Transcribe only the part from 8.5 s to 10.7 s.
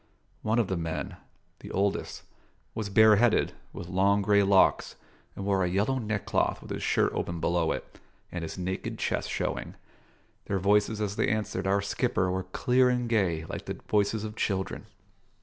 naked chest showing. Their